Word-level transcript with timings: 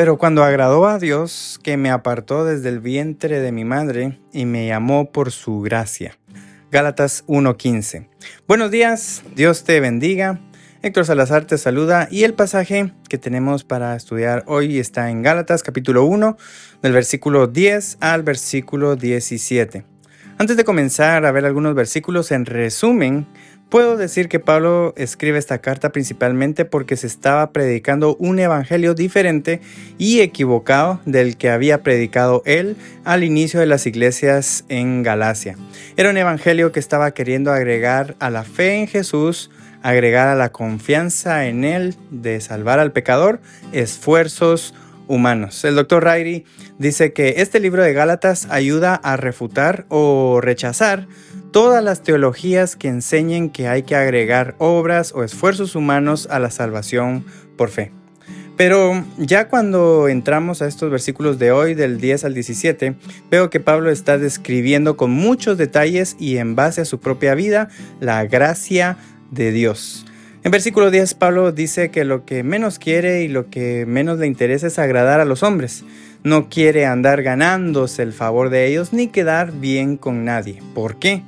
Pero 0.00 0.16
cuando 0.16 0.44
agradó 0.44 0.86
a 0.86 0.98
Dios, 0.98 1.60
que 1.62 1.76
me 1.76 1.90
apartó 1.90 2.46
desde 2.46 2.70
el 2.70 2.80
vientre 2.80 3.38
de 3.40 3.52
mi 3.52 3.66
madre 3.66 4.18
y 4.32 4.46
me 4.46 4.66
llamó 4.66 5.12
por 5.12 5.30
su 5.30 5.60
gracia. 5.60 6.16
Gálatas 6.70 7.22
1:15. 7.26 8.08
Buenos 8.48 8.70
días, 8.70 9.22
Dios 9.36 9.62
te 9.62 9.78
bendiga. 9.78 10.40
Héctor 10.80 11.04
Salazar 11.04 11.44
te 11.44 11.58
saluda 11.58 12.08
y 12.10 12.24
el 12.24 12.32
pasaje 12.32 12.94
que 13.10 13.18
tenemos 13.18 13.62
para 13.62 13.94
estudiar 13.94 14.42
hoy 14.46 14.78
está 14.78 15.10
en 15.10 15.20
Gálatas 15.20 15.62
capítulo 15.62 16.06
1, 16.06 16.38
del 16.80 16.92
versículo 16.94 17.46
10 17.46 17.98
al 18.00 18.22
versículo 18.22 18.96
17. 18.96 19.84
Antes 20.38 20.56
de 20.56 20.64
comenzar 20.64 21.26
a 21.26 21.32
ver 21.32 21.44
algunos 21.44 21.74
versículos 21.74 22.32
en 22.32 22.46
resumen, 22.46 23.26
Puedo 23.70 23.96
decir 23.96 24.28
que 24.28 24.40
Pablo 24.40 24.94
escribe 24.96 25.38
esta 25.38 25.58
carta 25.58 25.90
principalmente 25.90 26.64
porque 26.64 26.96
se 26.96 27.06
estaba 27.06 27.52
predicando 27.52 28.16
un 28.16 28.40
evangelio 28.40 28.94
diferente 28.94 29.60
y 29.96 30.22
equivocado 30.22 31.00
del 31.06 31.36
que 31.36 31.50
había 31.50 31.84
predicado 31.84 32.42
él 32.46 32.76
al 33.04 33.22
inicio 33.22 33.60
de 33.60 33.66
las 33.66 33.86
iglesias 33.86 34.64
en 34.68 35.04
Galacia. 35.04 35.56
Era 35.96 36.10
un 36.10 36.16
evangelio 36.16 36.72
que 36.72 36.80
estaba 36.80 37.12
queriendo 37.12 37.52
agregar 37.52 38.16
a 38.18 38.28
la 38.28 38.42
fe 38.42 38.74
en 38.74 38.88
Jesús, 38.88 39.52
agregar 39.82 40.26
a 40.26 40.34
la 40.34 40.50
confianza 40.50 41.46
en 41.46 41.62
él 41.62 41.94
de 42.10 42.40
salvar 42.40 42.80
al 42.80 42.90
pecador, 42.90 43.40
esfuerzos 43.70 44.74
humanos. 45.06 45.64
El 45.64 45.76
doctor 45.76 46.02
Rairi 46.02 46.44
dice 46.78 47.12
que 47.12 47.34
este 47.38 47.60
libro 47.60 47.84
de 47.84 47.92
Gálatas 47.92 48.48
ayuda 48.50 48.96
a 48.96 49.16
refutar 49.16 49.84
o 49.90 50.40
rechazar 50.40 51.06
todas 51.52 51.82
las 51.82 52.02
teologías 52.02 52.76
que 52.76 52.88
enseñen 52.88 53.50
que 53.50 53.68
hay 53.68 53.82
que 53.82 53.96
agregar 53.96 54.54
obras 54.58 55.12
o 55.14 55.24
esfuerzos 55.24 55.74
humanos 55.74 56.28
a 56.30 56.38
la 56.38 56.50
salvación 56.50 57.24
por 57.56 57.70
fe. 57.70 57.92
Pero 58.56 59.04
ya 59.16 59.48
cuando 59.48 60.08
entramos 60.08 60.60
a 60.60 60.68
estos 60.68 60.90
versículos 60.90 61.38
de 61.38 61.50
hoy, 61.50 61.74
del 61.74 61.98
10 61.98 62.24
al 62.24 62.34
17, 62.34 62.94
veo 63.30 63.48
que 63.48 63.58
Pablo 63.58 63.90
está 63.90 64.18
describiendo 64.18 64.98
con 64.98 65.10
muchos 65.10 65.56
detalles 65.56 66.14
y 66.18 66.36
en 66.36 66.56
base 66.56 66.82
a 66.82 66.84
su 66.84 67.00
propia 67.00 67.34
vida 67.34 67.68
la 68.00 68.22
gracia 68.26 68.98
de 69.30 69.50
Dios. 69.50 70.04
En 70.42 70.50
versículo 70.50 70.90
10 70.90 71.14
Pablo 71.14 71.52
dice 71.52 71.90
que 71.90 72.04
lo 72.04 72.24
que 72.24 72.42
menos 72.42 72.78
quiere 72.78 73.22
y 73.22 73.28
lo 73.28 73.48
que 73.48 73.86
menos 73.86 74.18
le 74.18 74.26
interesa 74.26 74.66
es 74.66 74.78
agradar 74.78 75.20
a 75.20 75.24
los 75.24 75.42
hombres. 75.42 75.84
No 76.22 76.50
quiere 76.50 76.84
andar 76.84 77.22
ganándose 77.22 78.02
el 78.02 78.12
favor 78.12 78.50
de 78.50 78.66
ellos 78.66 78.92
ni 78.92 79.08
quedar 79.08 79.52
bien 79.52 79.96
con 79.96 80.24
nadie. 80.24 80.62
¿Por 80.74 80.98
qué? 80.98 81.22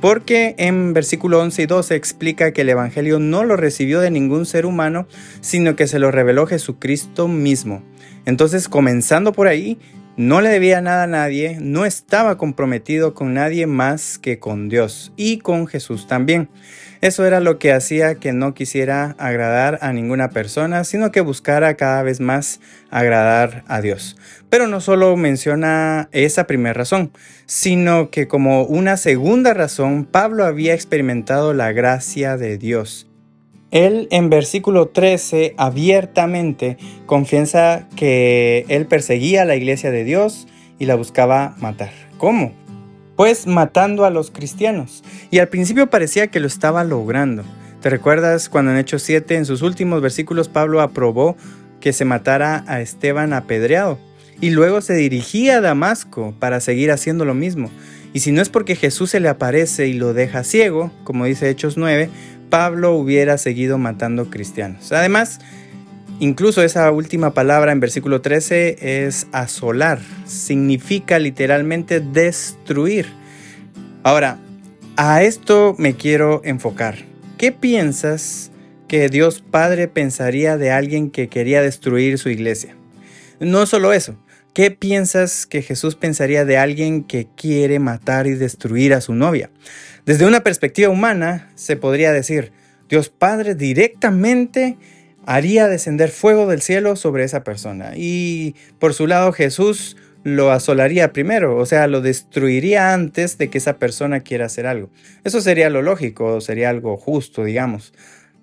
Porque 0.00 0.54
en 0.58 0.92
versículo 0.92 1.40
11 1.40 1.62
y 1.62 1.66
12 1.66 1.94
explica 1.96 2.52
que 2.52 2.60
el 2.60 2.68
Evangelio 2.68 3.18
no 3.18 3.44
lo 3.44 3.56
recibió 3.56 4.00
de 4.00 4.10
ningún 4.10 4.46
ser 4.46 4.64
humano, 4.64 5.06
sino 5.40 5.74
que 5.74 5.88
se 5.88 5.98
lo 5.98 6.10
reveló 6.10 6.46
Jesucristo 6.46 7.26
mismo. 7.26 7.82
Entonces, 8.24 8.68
comenzando 8.68 9.32
por 9.32 9.48
ahí, 9.48 9.78
no 10.18 10.40
le 10.40 10.48
debía 10.48 10.80
nada 10.80 11.04
a 11.04 11.06
nadie, 11.06 11.58
no 11.60 11.84
estaba 11.84 12.36
comprometido 12.36 13.14
con 13.14 13.34
nadie 13.34 13.68
más 13.68 14.18
que 14.18 14.40
con 14.40 14.68
Dios 14.68 15.12
y 15.16 15.38
con 15.38 15.68
Jesús 15.68 16.08
también. 16.08 16.48
Eso 17.00 17.24
era 17.24 17.38
lo 17.38 17.60
que 17.60 17.72
hacía 17.72 18.16
que 18.16 18.32
no 18.32 18.52
quisiera 18.52 19.14
agradar 19.18 19.78
a 19.80 19.92
ninguna 19.92 20.30
persona, 20.30 20.82
sino 20.82 21.12
que 21.12 21.20
buscara 21.20 21.74
cada 21.74 22.02
vez 22.02 22.18
más 22.18 22.58
agradar 22.90 23.62
a 23.68 23.80
Dios. 23.80 24.16
Pero 24.50 24.66
no 24.66 24.80
solo 24.80 25.16
menciona 25.16 26.08
esa 26.10 26.48
primera 26.48 26.72
razón, 26.72 27.12
sino 27.46 28.10
que 28.10 28.26
como 28.26 28.64
una 28.64 28.96
segunda 28.96 29.54
razón, 29.54 30.04
Pablo 30.04 30.44
había 30.44 30.74
experimentado 30.74 31.54
la 31.54 31.70
gracia 31.70 32.36
de 32.36 32.58
Dios. 32.58 33.07
Él 33.70 34.08
en 34.10 34.30
versículo 34.30 34.88
13 34.88 35.54
abiertamente 35.56 36.78
confiesa 37.06 37.86
que 37.96 38.64
él 38.68 38.86
perseguía 38.86 39.42
a 39.42 39.44
la 39.44 39.56
iglesia 39.56 39.90
de 39.90 40.04
Dios 40.04 40.46
y 40.78 40.86
la 40.86 40.94
buscaba 40.94 41.54
matar. 41.58 41.90
¿Cómo? 42.16 42.52
pues 43.18 43.48
matando 43.48 44.04
a 44.04 44.10
los 44.10 44.30
cristianos. 44.30 45.02
Y 45.32 45.40
al 45.40 45.48
principio 45.48 45.90
parecía 45.90 46.28
que 46.28 46.38
lo 46.38 46.46
estaba 46.46 46.84
logrando. 46.84 47.42
¿Te 47.82 47.90
recuerdas 47.90 48.48
cuando 48.48 48.70
en 48.70 48.76
Hechos 48.76 49.02
7, 49.02 49.34
en 49.34 49.44
sus 49.44 49.62
últimos 49.62 50.00
versículos, 50.00 50.48
Pablo 50.48 50.80
aprobó 50.80 51.36
que 51.80 51.92
se 51.92 52.04
matara 52.04 52.62
a 52.68 52.80
Esteban 52.80 53.32
apedreado? 53.32 53.98
Y 54.40 54.50
luego 54.50 54.82
se 54.82 54.94
dirigía 54.94 55.56
a 55.56 55.60
Damasco 55.60 56.32
para 56.38 56.60
seguir 56.60 56.92
haciendo 56.92 57.24
lo 57.24 57.34
mismo. 57.34 57.72
Y 58.12 58.20
si 58.20 58.30
no 58.30 58.40
es 58.40 58.50
porque 58.50 58.76
Jesús 58.76 59.10
se 59.10 59.18
le 59.18 59.28
aparece 59.28 59.88
y 59.88 59.94
lo 59.94 60.14
deja 60.14 60.44
ciego, 60.44 60.92
como 61.02 61.24
dice 61.24 61.50
Hechos 61.50 61.76
9, 61.76 62.10
Pablo 62.48 62.94
hubiera 62.94 63.38
seguido 63.38 63.78
matando 63.78 64.30
cristianos. 64.30 64.92
Además, 64.92 65.40
Incluso 66.20 66.64
esa 66.64 66.90
última 66.90 67.32
palabra 67.32 67.70
en 67.70 67.78
versículo 67.78 68.20
13 68.20 69.04
es 69.06 69.28
asolar, 69.30 70.00
significa 70.26 71.20
literalmente 71.20 72.00
destruir. 72.00 73.06
Ahora, 74.02 74.38
a 74.96 75.22
esto 75.22 75.76
me 75.78 75.94
quiero 75.94 76.40
enfocar. 76.42 76.96
¿Qué 77.36 77.52
piensas 77.52 78.50
que 78.88 79.08
Dios 79.08 79.44
Padre 79.48 79.86
pensaría 79.86 80.56
de 80.56 80.72
alguien 80.72 81.12
que 81.12 81.28
quería 81.28 81.62
destruir 81.62 82.18
su 82.18 82.30
iglesia? 82.30 82.74
No 83.38 83.64
solo 83.66 83.92
eso, 83.92 84.16
¿qué 84.58 84.72
piensas 84.72 85.46
que 85.46 85.62
Jesús 85.62 85.94
pensaría 85.94 86.44
de 86.44 86.58
alguien 86.58 87.04
que 87.04 87.28
quiere 87.36 87.78
matar 87.78 88.26
y 88.26 88.34
destruir 88.34 88.92
a 88.92 89.00
su 89.00 89.14
novia? 89.14 89.52
Desde 90.04 90.26
una 90.26 90.40
perspectiva 90.40 90.88
humana, 90.88 91.48
se 91.54 91.76
podría 91.76 92.10
decir, 92.10 92.50
Dios 92.88 93.08
Padre 93.08 93.54
directamente 93.54 94.76
haría 95.24 95.68
descender 95.68 96.10
fuego 96.10 96.48
del 96.48 96.60
cielo 96.60 96.96
sobre 96.96 97.22
esa 97.22 97.44
persona. 97.44 97.92
Y 97.94 98.56
por 98.80 98.94
su 98.94 99.06
lado 99.06 99.30
Jesús 99.30 99.96
lo 100.24 100.50
asolaría 100.50 101.12
primero, 101.12 101.56
o 101.56 101.64
sea, 101.64 101.86
lo 101.86 102.00
destruiría 102.00 102.92
antes 102.92 103.38
de 103.38 103.50
que 103.50 103.58
esa 103.58 103.78
persona 103.78 104.18
quiera 104.22 104.46
hacer 104.46 104.66
algo. 104.66 104.90
Eso 105.22 105.40
sería 105.40 105.70
lo 105.70 105.82
lógico, 105.82 106.40
sería 106.40 106.68
algo 106.68 106.96
justo, 106.96 107.44
digamos. 107.44 107.94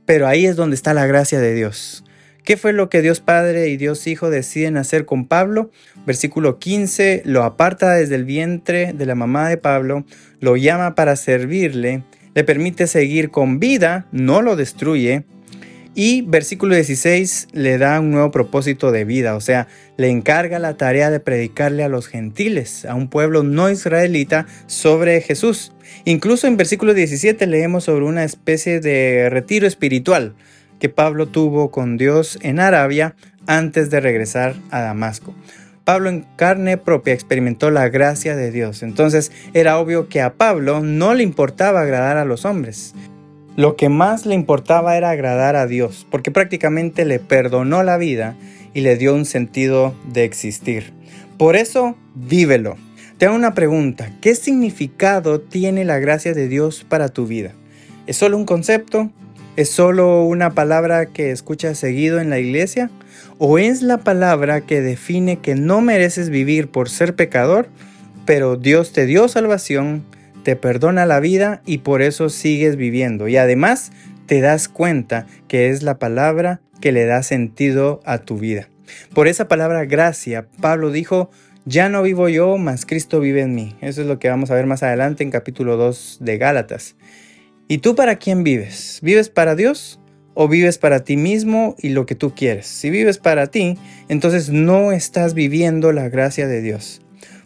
Pero 0.06 0.28
ahí 0.28 0.46
es 0.46 0.56
donde 0.56 0.78
está 0.78 0.94
la 0.94 1.08
gracia 1.08 1.42
de 1.42 1.54
Dios. 1.54 2.05
¿Qué 2.46 2.58
fue 2.58 2.74
lo 2.74 2.90
que 2.90 3.02
Dios 3.02 3.22
Padre 3.22 3.70
y 3.70 3.78
Dios 3.78 4.06
Hijo 4.06 4.30
deciden 4.30 4.78
hacer 4.78 5.06
con 5.06 5.26
Pablo? 5.26 5.72
Versículo 6.06 6.60
15, 6.60 7.24
lo 7.26 7.42
aparta 7.42 7.94
desde 7.94 8.14
el 8.14 8.24
vientre 8.24 8.94
de 8.94 9.08
la 9.08 9.16
mamá 9.16 9.50
de 9.50 9.58
Pablo, 9.58 10.06
lo 10.42 10.56
llama 10.56 10.94
para 10.94 11.16
servirle, 11.16 12.04
le 12.36 12.44
permite 12.44 12.86
seguir 12.86 13.32
con 13.32 13.60
vida, 13.60 14.06
no 14.12 14.44
lo 14.44 14.56
destruye, 14.56 15.24
y 15.96 16.22
versículo 16.22 16.76
16 16.76 17.48
le 17.54 17.80
da 17.80 18.00
un 18.00 18.12
nuevo 18.12 18.30
propósito 18.30 18.92
de 18.92 19.06
vida, 19.06 19.36
o 19.36 19.42
sea, 19.42 19.68
le 19.98 20.10
encarga 20.10 20.60
la 20.60 20.78
tarea 20.78 21.10
de 21.10 21.20
predicarle 21.20 21.84
a 21.84 21.90
los 21.90 22.08
gentiles, 22.08 22.86
a 22.86 22.94
un 22.94 23.10
pueblo 23.10 23.42
no 23.42 23.72
israelita, 23.72 24.46
sobre 24.68 25.20
Jesús. 25.22 25.72
Incluso 26.04 26.46
en 26.46 26.58
versículo 26.58 26.94
17 26.94 27.48
leemos 27.48 27.86
sobre 27.86 28.06
una 28.06 28.24
especie 28.24 28.82
de 28.82 29.32
retiro 29.32 29.66
espiritual 29.66 30.36
que 30.80 30.90
Pablo 30.90 31.28
tuvo 31.28 31.72
con 31.72 31.98
Dios 31.98 32.38
en 32.42 32.60
Arabia 32.60 33.16
antes 33.48 33.90
de 33.90 34.00
regresar 34.00 34.56
a 34.72 34.82
Damasco. 34.82 35.34
Pablo 35.84 36.10
en 36.10 36.26
carne 36.36 36.78
propia 36.78 37.14
experimentó 37.14 37.70
la 37.70 37.90
gracia 37.90 38.36
de 38.36 38.50
Dios, 38.52 38.82
entonces 38.82 39.32
era 39.54 39.78
obvio 39.78 40.10
que 40.10 40.22
a 40.22 40.34
Pablo 40.34 40.82
no 40.82 41.14
le 41.14 41.22
importaba 41.24 41.82
agradar 41.82 42.18
a 42.18 42.26
los 42.26 42.44
hombres. 42.44 42.96
Lo 43.56 43.76
que 43.76 43.88
más 43.88 44.26
le 44.26 44.36
importaba 44.36 44.98
era 44.98 45.12
agradar 45.12 45.56
a 45.56 45.68
Dios, 45.68 46.08
porque 46.10 46.32
prácticamente 46.32 47.06
le 47.06 47.20
perdonó 47.20 47.84
la 47.84 47.98
vida 47.98 48.36
y 48.74 48.82
le 48.82 48.98
dio 48.98 49.14
un 49.14 49.26
sentido 49.26 49.94
de 50.12 50.26
existir. 50.26 50.92
Por 51.38 51.56
eso, 51.56 51.96
vívelo. 52.16 52.78
Te 53.18 53.28
hago 53.28 53.36
una 53.36 53.54
pregunta, 53.54 54.12
¿qué 54.20 54.36
significado 54.36 55.40
tiene 55.40 55.86
la 55.86 56.00
gracia 56.00 56.34
de 56.34 56.50
Dios 56.50 56.84
para 56.84 57.08
tu 57.08 57.28
vida? 57.28 57.54
¿Es 58.08 58.18
solo 58.18 58.36
un 58.36 58.46
concepto? 58.46 59.10
¿Es 59.56 59.70
solo 59.70 60.24
una 60.24 60.54
palabra 60.54 61.06
que 61.06 61.32
escuchas 61.32 61.78
seguido 61.78 62.20
en 62.20 62.30
la 62.30 62.40
iglesia? 62.40 62.90
¿O 63.38 63.58
es 63.58 63.82
la 63.82 64.00
palabra 64.00 64.60
que 64.60 64.82
define 64.82 65.38
que 65.38 65.56
no 65.56 65.80
mereces 65.80 66.30
vivir 66.30 66.68
por 66.68 66.90
ser 66.90 67.16
pecador, 67.16 67.70
pero 68.26 68.58
Dios 68.58 68.92
te 68.92 69.06
dio 69.06 69.30
salvación, 69.30 70.04
te 70.44 70.58
perdona 70.58 71.06
la 71.06 71.22
vida 71.22 71.62
y 71.66 71.78
por 71.80 72.02
eso 72.02 72.28
sigues 72.28 72.76
viviendo. 72.76 73.30
Y 73.30 73.38
además 73.38 73.94
te 74.26 74.42
das 74.42 74.68
cuenta 74.68 75.26
que 75.48 75.70
es 75.70 75.84
la 75.84 76.00
palabra 76.00 76.60
que 76.82 76.92
le 76.92 77.06
da 77.06 77.24
sentido 77.24 78.02
a 78.04 78.18
tu 78.18 78.38
vida. 78.38 78.68
Por 79.14 79.30
esa 79.30 79.48
palabra 79.48 79.86
gracia, 79.86 80.48
Pablo 80.60 80.92
dijo, 80.92 81.32
ya 81.64 81.88
no 81.88 82.04
vivo 82.04 82.28
yo, 82.28 82.58
mas 82.58 82.86
Cristo 82.86 83.22
vive 83.22 83.42
en 83.42 83.56
mí. 83.56 83.78
Eso 83.80 84.02
es 84.02 84.08
lo 84.08 84.20
que 84.20 84.28
vamos 84.28 84.52
a 84.52 84.56
ver 84.56 84.66
más 84.66 84.84
adelante 84.84 85.24
en 85.24 85.32
capítulo 85.32 85.78
2 85.78 86.18
de 86.20 86.38
Gálatas. 86.38 86.96
¿Y 87.68 87.80
tú 87.80 87.96
para 87.96 88.18
quién 88.18 88.44
vives? 88.44 89.00
¿Vives 89.02 89.30
para 89.30 89.56
Dios 89.56 90.00
o 90.36 90.48
vives 90.48 90.78
para 90.78 91.04
ti 91.04 91.18
mismo 91.18 91.76
y 91.80 91.90
lo 91.90 92.06
que 92.06 92.14
tú 92.14 92.36
quieres? 92.36 92.68
Si 92.68 92.92
vives 92.92 93.18
para 93.18 93.48
ti, 93.48 93.80
entonces 94.08 94.52
no 94.52 94.92
estás 94.92 95.34
viviendo 95.34 95.92
la 95.92 96.08
gracia 96.10 96.46
de 96.48 96.62
Dios. 96.62 97.02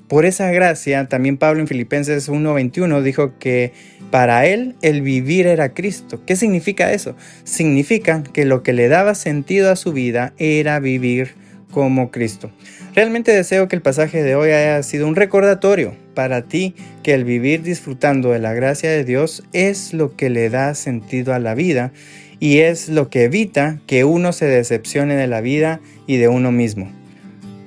Por 0.10 0.26
esa 0.26 0.52
gracia, 0.52 1.08
también 1.08 1.38
Pablo 1.38 1.62
en 1.62 1.68
Filipenses 1.68 2.28
1:21 2.28 3.02
dijo 3.02 3.40
que 3.40 3.72
para 4.12 4.46
él 4.46 4.76
el 4.82 5.02
vivir 5.04 5.48
era 5.48 5.74
Cristo. 5.74 6.22
¿Qué 6.26 6.36
significa 6.36 6.92
eso? 6.92 7.16
Significa 7.46 8.22
que 8.22 8.44
lo 8.44 8.62
que 8.62 8.74
le 8.74 8.90
daba 8.90 9.16
sentido 9.16 9.72
a 9.72 9.78
su 9.78 9.94
vida 9.94 10.34
era 10.38 10.82
vivir 10.82 11.36
como 11.72 12.12
Cristo. 12.12 12.52
Realmente 12.94 13.32
deseo 13.32 13.70
que 13.70 13.78
el 13.78 13.82
pasaje 13.82 14.22
de 14.22 14.36
hoy 14.36 14.50
haya 14.50 14.84
sido 14.84 15.08
un 15.08 15.16
recordatorio 15.16 15.96
para 16.20 16.42
ti 16.42 16.76
que 17.02 17.14
el 17.14 17.24
vivir 17.24 17.64
disfrutando 17.64 18.32
de 18.32 18.40
la 18.40 18.54
gracia 18.54 18.92
de 18.92 19.06
Dios 19.06 19.42
es 19.54 19.94
lo 19.94 20.18
que 20.18 20.30
le 20.30 20.50
da 20.50 20.76
sentido 20.76 21.34
a 21.34 21.40
la 21.40 21.56
vida 21.56 21.94
y 22.42 22.58
es 22.58 22.90
lo 22.90 23.10
que 23.10 23.24
evita 23.24 23.80
que 23.88 24.04
uno 24.04 24.34
se 24.34 24.46
decepcione 24.46 25.16
de 25.16 25.28
la 25.28 25.40
vida 25.40 25.80
y 26.08 26.18
de 26.18 26.28
uno 26.28 26.52
mismo. 26.52 26.92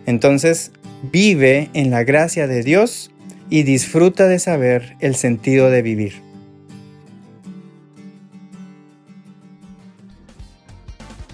Entonces, 0.05 0.71
vive 1.11 1.71
en 1.73 1.91
la 1.91 2.05
gracia 2.05 2.47
de 2.47 2.63
Dios 2.63 3.11
y 3.49 3.63
disfruta 3.63 4.29
de 4.29 4.39
saber 4.39 4.97
el 5.01 5.15
sentido 5.15 5.71
de 5.71 5.81
vivir. 5.81 6.32